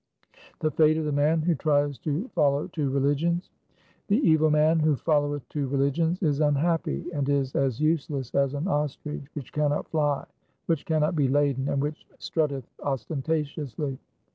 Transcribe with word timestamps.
1 0.33 0.41
The 0.61 0.71
fate 0.71 0.97
of 0.97 1.05
the 1.05 1.11
man 1.11 1.43
who 1.43 1.53
tries 1.53 1.99
to 1.99 2.27
follow 2.29 2.65
two 2.65 2.89
religions:— 2.89 3.51
The 4.07 4.17
evil 4.27 4.49
man 4.49 4.79
who 4.79 4.95
followeth 4.95 5.47
two 5.49 5.67
religions 5.67 6.23
is 6.23 6.39
unhappy, 6.39 7.05
and 7.13 7.29
is 7.29 7.53
as 7.55 7.79
useless 7.79 8.33
as 8.33 8.55
an 8.55 8.67
ostrich 8.67 9.27
which 9.35 9.53
cannot 9.53 9.87
fly, 9.89 10.25
which 10.65 10.87
cannot 10.87 11.15
be 11.15 11.27
laden, 11.27 11.69
and 11.69 11.79
which 11.83 12.07
strutteth 12.17 12.65
ostentatiously. 12.81 13.99